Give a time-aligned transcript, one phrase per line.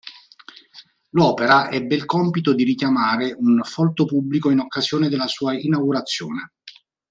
[1.11, 6.53] L’opera ebbe il compito di richiamare un folto pubblico in occasione della sua inaugurazione.